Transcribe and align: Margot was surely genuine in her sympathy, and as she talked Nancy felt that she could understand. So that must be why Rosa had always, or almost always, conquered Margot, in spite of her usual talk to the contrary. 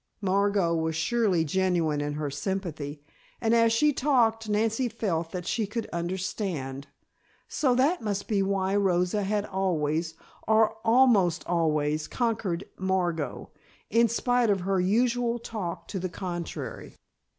Margot 0.19 0.73
was 0.73 0.95
surely 0.95 1.45
genuine 1.45 2.01
in 2.01 2.13
her 2.13 2.31
sympathy, 2.31 3.03
and 3.39 3.53
as 3.53 3.71
she 3.71 3.93
talked 3.93 4.49
Nancy 4.49 4.89
felt 4.89 5.29
that 5.29 5.45
she 5.45 5.67
could 5.67 5.87
understand. 5.93 6.87
So 7.47 7.75
that 7.75 8.01
must 8.01 8.27
be 8.27 8.41
why 8.41 8.75
Rosa 8.75 9.21
had 9.21 9.45
always, 9.45 10.15
or 10.47 10.75
almost 10.83 11.45
always, 11.45 12.07
conquered 12.07 12.63
Margot, 12.79 13.51
in 13.91 14.07
spite 14.07 14.49
of 14.49 14.61
her 14.61 14.79
usual 14.79 15.37
talk 15.37 15.87
to 15.89 15.99
the 15.99 16.09
contrary. 16.09 16.95